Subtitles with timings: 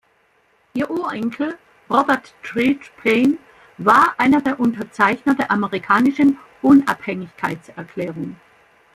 [0.73, 3.37] Ihr Urenkel, Robert Treat Paine,
[3.77, 8.35] war einer der Unterzeichner der Amerikanischen Unabhängigkeitserklärung.